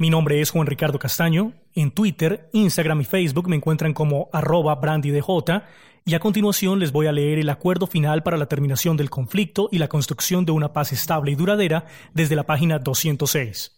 [0.00, 1.54] Mi nombre es Juan Ricardo Castaño.
[1.74, 5.24] En Twitter, Instagram y Facebook me encuentran como arroba brandydj
[6.04, 9.68] y a continuación les voy a leer el acuerdo final para la terminación del conflicto
[9.72, 13.74] y la construcción de una paz estable y duradera desde la página 206.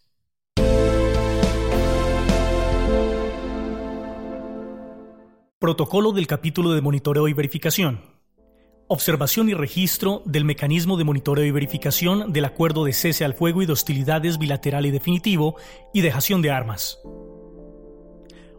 [5.58, 8.19] Protocolo del capítulo de monitoreo y verificación.
[8.92, 13.62] Observación y registro del mecanismo de monitoreo y verificación del acuerdo de cese al fuego
[13.62, 15.54] y de hostilidades bilateral y definitivo
[15.94, 16.98] y dejación de armas.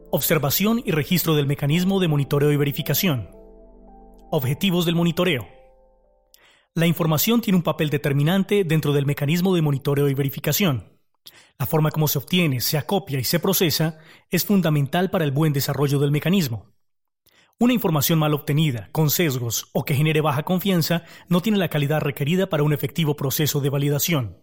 [0.09, 3.29] Observación y registro del mecanismo de monitoreo y verificación.
[4.31, 5.49] Objetivos del monitoreo.
[6.75, 10.97] La información tiene un papel determinante dentro del mecanismo de monitoreo y verificación.
[11.59, 15.51] La forma como se obtiene, se acopia y se procesa es fundamental para el buen
[15.51, 16.71] desarrollo del mecanismo.
[17.61, 22.01] Una información mal obtenida, con sesgos o que genere baja confianza no tiene la calidad
[22.01, 24.39] requerida para un efectivo proceso de validación.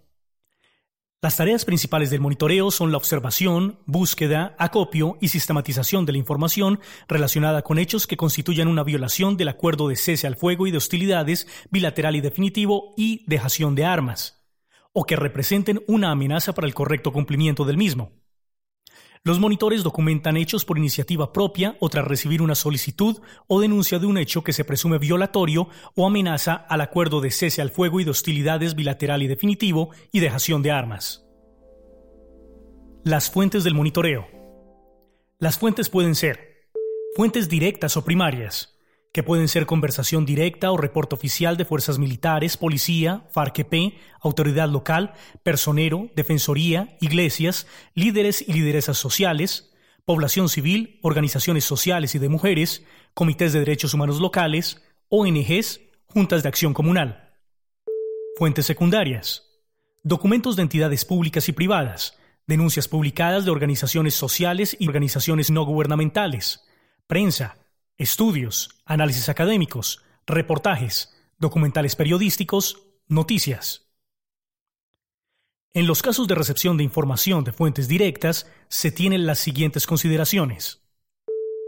[1.21, 6.79] Las tareas principales del monitoreo son la observación, búsqueda, acopio y sistematización de la información
[7.09, 10.77] relacionada con hechos que constituyan una violación del acuerdo de cese al fuego y de
[10.77, 14.47] hostilidades bilateral y definitivo y dejación de armas,
[14.93, 18.13] o que representen una amenaza para el correcto cumplimiento del mismo.
[19.25, 24.07] Los monitores documentan hechos por iniciativa propia o tras recibir una solicitud o denuncia de
[24.07, 28.05] un hecho que se presume violatorio o amenaza al acuerdo de cese al fuego y
[28.05, 31.27] de hostilidades bilateral y definitivo y dejación de armas.
[33.05, 34.29] Las fuentes del monitoreo.
[35.39, 36.69] Las fuentes pueden ser
[37.15, 38.78] fuentes directas o primarias,
[39.13, 45.15] que pueden ser conversación directa o reporte oficial de fuerzas militares, policía, FARC-EP, autoridad local,
[45.43, 49.73] personero, defensoría, iglesias, líderes y lideresas sociales,
[50.05, 56.49] población civil, organizaciones sociales y de mujeres, comités de derechos humanos locales, ONGs, juntas de
[56.49, 57.35] acción comunal.
[58.37, 59.45] Fuentes secundarias.
[60.03, 66.65] Documentos de entidades públicas y privadas, denuncias publicadas de organizaciones sociales y organizaciones no gubernamentales,
[67.07, 67.57] prensa,
[67.99, 73.91] estudios, análisis académicos, reportajes, documentales periodísticos, noticias.
[75.75, 80.83] En los casos de recepción de información de fuentes directas, se tienen las siguientes consideraciones.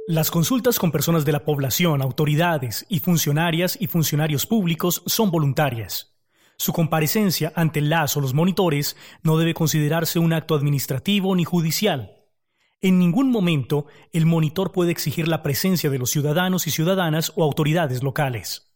[0.06, 6.16] Las consultas con personas de la población, autoridades y funcionarias y funcionarios públicos son voluntarias.
[6.56, 12.19] Su comparecencia ante las o los monitores no debe considerarse un acto administrativo ni judicial.
[12.82, 17.44] En ningún momento el monitor puede exigir la presencia de los ciudadanos y ciudadanas o
[17.44, 18.72] autoridades locales.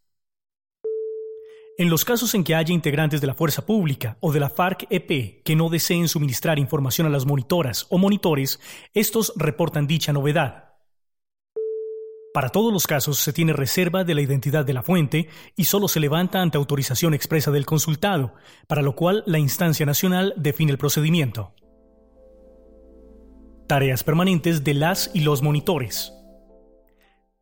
[1.79, 5.43] En los casos en que haya integrantes de la fuerza pública o de la FARC-EP
[5.43, 8.61] que no deseen suministrar información a las monitoras o monitores,
[8.93, 10.75] estos reportan dicha novedad.
[12.35, 15.89] Para todos los casos se tiene reserva de la identidad de la fuente y solo
[15.89, 18.35] se levanta ante autorización expresa del consultado,
[18.67, 21.55] para lo cual la instancia nacional define el procedimiento.
[23.67, 26.13] Tareas permanentes de las y los monitores.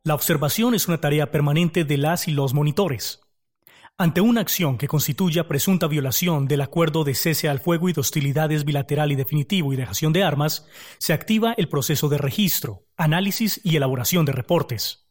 [0.05, 3.19] La observación es una tarea permanente de las y los monitores.
[3.97, 7.99] Ante una acción que constituya presunta violación del acuerdo de cese al fuego y de
[7.99, 10.65] hostilidades bilateral y definitivo y dejación de armas,
[10.97, 15.09] se activa el proceso de registro, análisis y elaboración de reportes.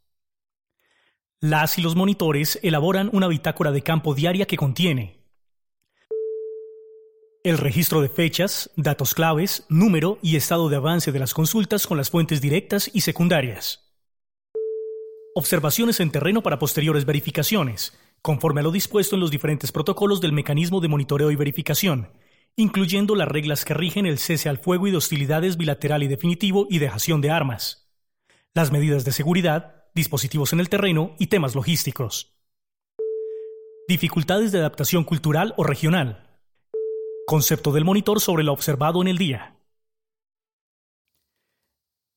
[1.40, 5.21] Las y los monitores elaboran una bitácora de campo diaria que contiene
[7.44, 11.96] el registro de fechas, datos claves, número y estado de avance de las consultas con
[11.96, 13.92] las fuentes directas y secundarias.
[15.34, 20.32] Observaciones en terreno para posteriores verificaciones, conforme a lo dispuesto en los diferentes protocolos del
[20.32, 22.10] mecanismo de monitoreo y verificación,
[22.54, 26.68] incluyendo las reglas que rigen el cese al fuego y de hostilidades bilateral y definitivo
[26.70, 27.90] y dejación de armas,
[28.54, 32.36] las medidas de seguridad, dispositivos en el terreno y temas logísticos.
[33.88, 36.31] Dificultades de adaptación cultural o regional,
[37.32, 39.56] Concepto del monitor sobre lo observado en el día.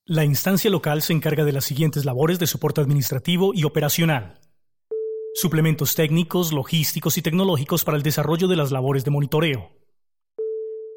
[0.04, 4.42] La instancia local se encarga de las siguientes labores de soporte administrativo y operacional.
[5.34, 9.72] Suplementos técnicos, logísticos y tecnológicos para el desarrollo de las labores de monitoreo.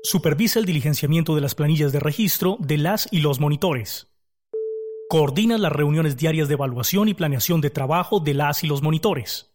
[0.02, 4.08] Supervisa el diligenciamiento de las planillas de registro de las y los monitores.
[5.08, 9.54] Coordina las reuniones diarias de evaluación y planeación de trabajo de las y los monitores.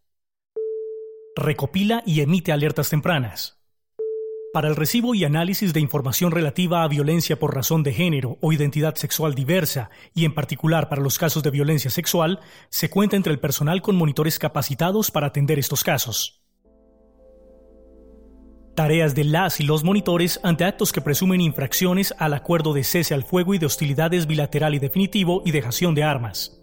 [1.35, 3.59] Recopila y emite alertas tempranas.
[4.53, 8.53] Para el recibo y análisis de información relativa a violencia por razón de género o
[8.53, 12.39] identidad sexual diversa, y en particular para los casos de violencia sexual,
[12.69, 16.43] se cuenta entre el personal con monitores capacitados para atender estos casos.
[18.75, 23.15] Tareas de las y los monitores ante actos que presumen infracciones al acuerdo de cese
[23.15, 26.62] al fuego y de hostilidades bilateral y definitivo y dejación de armas.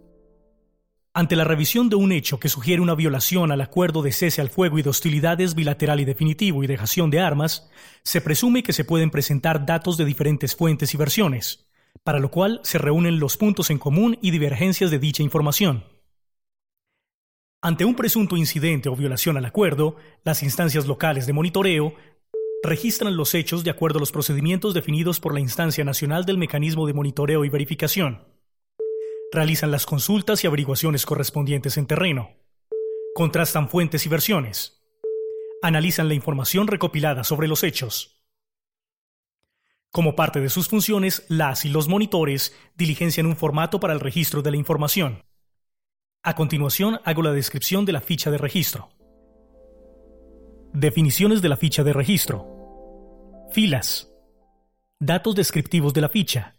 [1.12, 4.48] Ante la revisión de un hecho que sugiere una violación al acuerdo de cese al
[4.48, 7.68] fuego y de hostilidades bilateral y definitivo y dejación de armas,
[8.04, 11.66] se presume que se pueden presentar datos de diferentes fuentes y versiones,
[12.04, 15.84] para lo cual se reúnen los puntos en común y divergencias de dicha información.
[17.60, 21.92] Ante un presunto incidente o violación al acuerdo, las instancias locales de monitoreo
[22.62, 26.86] registran los hechos de acuerdo a los procedimientos definidos por la Instancia Nacional del Mecanismo
[26.86, 28.29] de Monitoreo y Verificación
[29.32, 32.30] realizan las consultas y averiguaciones correspondientes en terreno,
[33.14, 34.82] contrastan fuentes y versiones,
[35.62, 38.20] analizan la información recopilada sobre los hechos.
[39.92, 44.42] Como parte de sus funciones, las y los monitores diligencian un formato para el registro
[44.42, 45.24] de la información.
[46.22, 48.90] A continuación, hago la descripción de la ficha de registro.
[50.72, 52.46] Definiciones de la ficha de registro.
[53.50, 54.12] Filas.
[55.00, 56.56] Datos descriptivos de la ficha.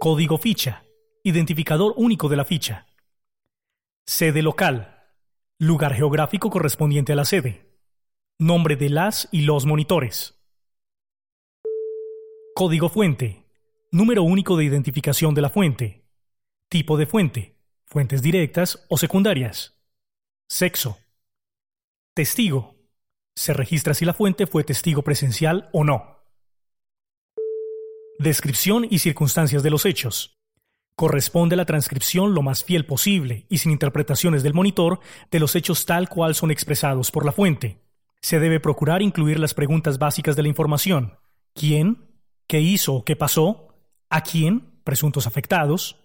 [0.00, 0.84] Código ficha.
[1.24, 2.86] Identificador único de la ficha.
[4.04, 5.04] Sede local.
[5.56, 7.78] Lugar geográfico correspondiente a la sede.
[8.40, 10.42] Nombre de las y los monitores.
[12.56, 13.44] Código fuente.
[13.92, 16.04] Número único de identificación de la fuente.
[16.68, 17.56] Tipo de fuente.
[17.86, 19.80] Fuentes directas o secundarias.
[20.48, 20.98] Sexo.
[22.14, 22.74] Testigo.
[23.36, 26.18] Se registra si la fuente fue testigo presencial o no.
[28.18, 30.41] Descripción y circunstancias de los hechos.
[30.94, 35.00] Corresponde la transcripción lo más fiel posible y sin interpretaciones del monitor
[35.30, 37.78] de los hechos tal cual son expresados por la fuente.
[38.20, 41.18] Se debe procurar incluir las preguntas básicas de la información.
[41.54, 42.08] ¿Quién?
[42.46, 43.74] ¿Qué hizo o qué pasó?
[44.10, 44.80] ¿A quién?
[44.84, 45.96] Presuntos afectados.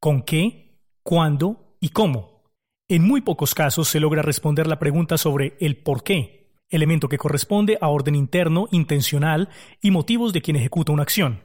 [0.00, 0.80] ¿Con qué?
[1.02, 1.76] ¿Cuándo?
[1.80, 2.44] ¿Y cómo?
[2.88, 7.18] En muy pocos casos se logra responder la pregunta sobre el por qué, elemento que
[7.18, 9.50] corresponde a orden interno, intencional
[9.82, 11.44] y motivos de quien ejecuta una acción.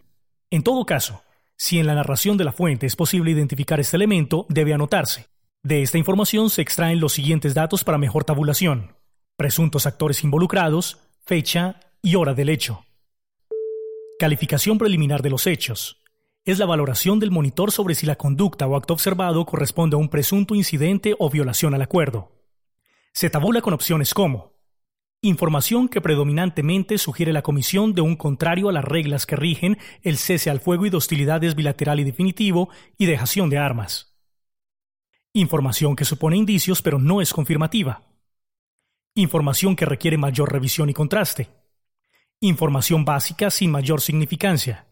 [0.49, 1.21] En todo caso,
[1.57, 5.27] si en la narración de la fuente es posible identificar este elemento, debe anotarse.
[5.61, 8.95] De esta información se extraen los siguientes datos para mejor tabulación.
[9.37, 12.85] Presuntos actores involucrados, fecha y hora del hecho.
[14.19, 16.03] Calificación preliminar de los hechos.
[16.45, 20.09] Es la valoración del monitor sobre si la conducta o acto observado corresponde a un
[20.09, 22.31] presunto incidente o violación al acuerdo.
[23.13, 24.52] Se tabula con opciones como
[25.25, 30.17] Información que predominantemente sugiere la comisión de un contrario a las reglas que rigen el
[30.17, 32.67] cese al fuego y de hostilidades bilateral y definitivo
[32.97, 34.17] y dejación de armas.
[35.31, 38.03] Información que supone indicios pero no es confirmativa.
[39.15, 41.47] Información que requiere mayor revisión y contraste.
[42.41, 44.87] Información básica sin mayor significancia.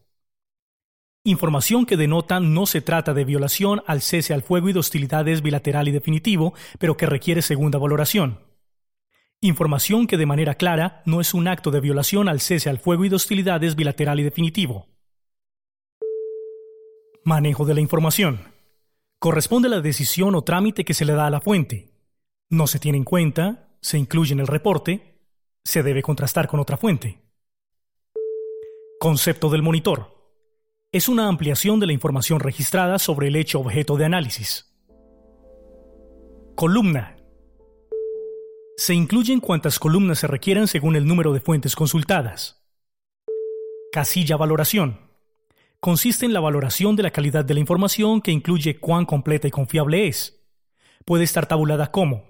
[1.24, 5.42] Información que denota no se trata de violación al cese al fuego y de hostilidades
[5.42, 8.51] bilateral y definitivo, pero que requiere segunda valoración.
[9.44, 13.04] Información que de manera clara no es un acto de violación al cese al fuego
[13.04, 14.86] y de hostilidades bilateral y definitivo.
[17.24, 18.52] Manejo de la información.
[19.18, 21.90] Corresponde a la decisión o trámite que se le da a la fuente.
[22.50, 25.18] No se tiene en cuenta, se incluye en el reporte,
[25.64, 27.20] se debe contrastar con otra fuente.
[29.00, 30.38] Concepto del monitor.
[30.92, 34.72] Es una ampliación de la información registrada sobre el hecho objeto de análisis.
[36.54, 37.16] Columna
[38.82, 42.66] se incluyen cuantas columnas se requieran según el número de fuentes consultadas.
[43.92, 44.98] Casilla valoración.
[45.78, 49.52] Consiste en la valoración de la calidad de la información que incluye cuán completa y
[49.52, 50.42] confiable es.
[51.04, 52.24] Puede estar tabulada como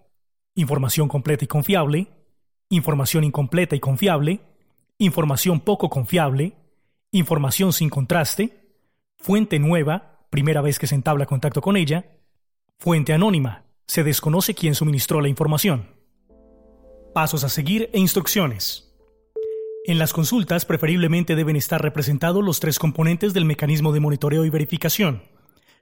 [0.55, 2.09] información completa y confiable,
[2.69, 4.41] información incompleta y confiable,
[4.99, 6.53] información poco confiable,
[7.13, 8.77] información sin contraste,
[9.17, 12.05] fuente nueva, primera vez que se entabla contacto con ella,
[12.79, 16.02] fuente anónima, se desconoce quién suministró la información.
[17.13, 18.91] Pasos a seguir e instrucciones.
[19.85, 24.51] En las consultas preferiblemente deben estar representados los tres componentes del mecanismo de monitoreo y
[24.51, 25.23] verificación.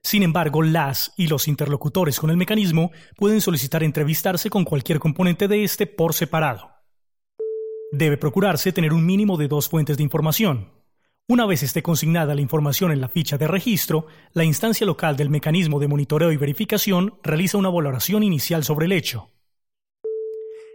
[0.02, 5.46] Sin embargo, las y los interlocutores con el mecanismo pueden solicitar entrevistarse con cualquier componente
[5.46, 6.72] de este por separado.
[7.92, 10.72] Debe procurarse tener un mínimo de dos fuentes de información.
[11.28, 15.30] Una vez esté consignada la información en la ficha de registro, la instancia local del
[15.30, 19.28] mecanismo de monitoreo y verificación realiza una valoración inicial sobre el hecho.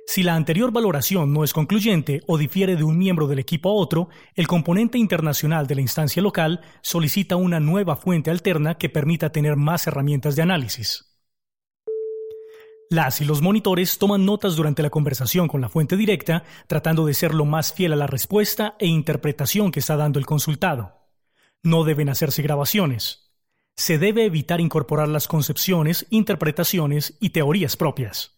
[0.07, 3.74] Si la anterior valoración no es concluyente o difiere de un miembro del equipo a
[3.74, 9.31] otro, el componente internacional de la instancia local solicita una nueva fuente alterna que permita
[9.31, 11.15] tener más herramientas de análisis.
[12.91, 17.15] Las y los monitores toman notas durante la conversación con la fuente directa, tratando de
[17.15, 21.09] ser lo más fiel a la respuesta e interpretación que está dando el consultado.
[21.63, 23.33] No deben hacerse grabaciones.
[23.75, 28.34] Se debe evitar incorporar las concepciones, interpretaciones y teorías propias.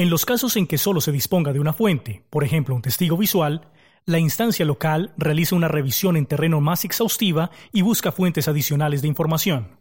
[0.00, 3.18] En los casos en que solo se disponga de una fuente, por ejemplo un testigo
[3.18, 3.68] visual,
[4.06, 9.08] la instancia local realiza una revisión en terreno más exhaustiva y busca fuentes adicionales de
[9.08, 9.78] información.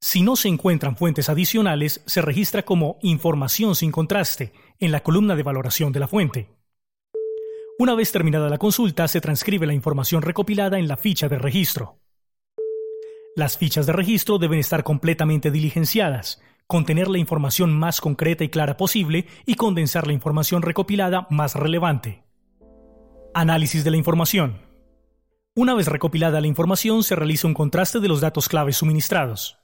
[0.00, 5.36] Si no se encuentran fuentes adicionales, se registra como información sin contraste en la columna
[5.36, 6.48] de valoración de la fuente.
[7.78, 11.98] Una vez terminada la consulta, se transcribe la información recopilada en la ficha de registro.
[13.36, 16.40] Las fichas de registro deben estar completamente diligenciadas,
[16.70, 22.22] contener la información más concreta y clara posible y condensar la información recopilada más relevante.
[23.34, 24.62] Análisis de la información.
[25.56, 29.58] Una vez recopilada la información, se realiza un contraste de los datos claves suministrados.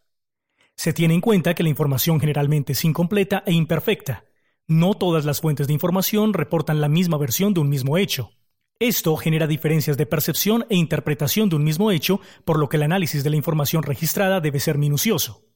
[0.75, 4.25] Se tiene en cuenta que la información generalmente es incompleta e imperfecta.
[4.67, 8.33] No todas las fuentes de información reportan la misma versión de un mismo hecho.
[8.81, 12.83] Esto genera diferencias de percepción e interpretación de un mismo hecho, por lo que el
[12.83, 15.47] análisis de la información registrada debe ser minucioso.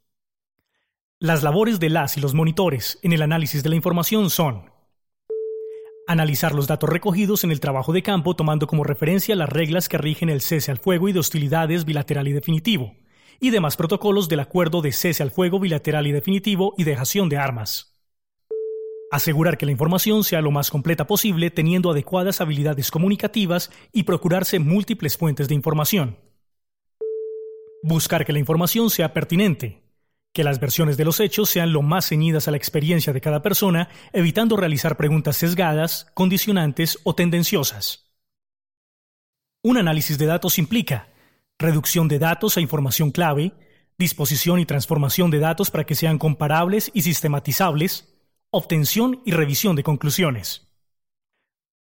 [1.23, 4.71] Las labores de las y los monitores en el análisis de la información son
[6.07, 9.99] Analizar los datos recogidos en el trabajo de campo tomando como referencia las reglas que
[9.99, 12.95] rigen el cese al fuego y de hostilidades bilateral y definitivo,
[13.39, 17.37] y demás protocolos del acuerdo de cese al fuego bilateral y definitivo y dejación de
[17.37, 18.01] armas.
[19.13, 24.59] Asegurar que la información sea lo más completa posible teniendo adecuadas habilidades comunicativas y procurarse
[24.59, 26.17] múltiples fuentes de información.
[27.83, 29.90] Buscar que la información sea pertinente,
[30.33, 33.43] que las versiones de los hechos sean lo más ceñidas a la experiencia de cada
[33.43, 38.11] persona, evitando realizar preguntas sesgadas, condicionantes o tendenciosas.
[39.63, 41.09] Un análisis de datos implica
[41.59, 43.53] reducción de datos a información clave,
[43.99, 48.15] disposición y transformación de datos para que sean comparables y sistematizables,
[48.51, 50.70] obtención y revisión de conclusiones.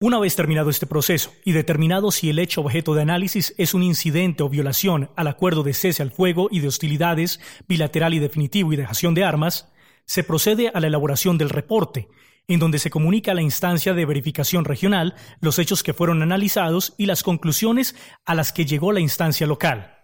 [0.03, 3.83] Una vez terminado este proceso y determinado si el hecho objeto de análisis es un
[3.83, 7.39] incidente o violación al acuerdo de cese al fuego y de hostilidades
[7.69, 9.71] bilateral y definitivo y dejación de armas,
[10.07, 12.09] se procede a la elaboración del reporte,
[12.49, 16.95] en donde se comunica a la instancia de verificación regional los hechos que fueron analizados
[16.97, 19.99] y las conclusiones a las que llegó la instancia local.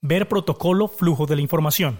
[0.00, 1.98] Ver protocolo flujo de la información.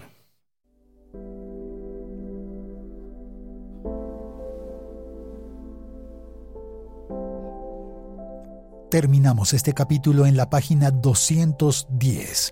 [9.01, 12.51] Terminamos este capítulo en la página 210.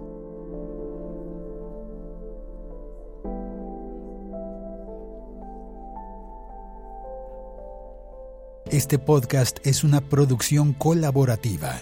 [8.70, 11.82] Este podcast es una producción colaborativa.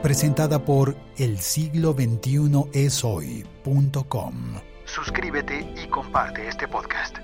[0.00, 3.02] Presentada por el siglo 21 es.
[4.84, 7.16] Suscríbete y comparte este podcast.